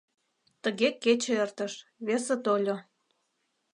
Тыге 0.63 0.89
кече 1.03 1.33
эртыш, 1.43 1.73
весе 2.05 2.35
тольо. 2.45 2.77